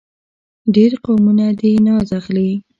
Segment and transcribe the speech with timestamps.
[0.75, 2.49] ډېر قومونه دې ناز اخلي.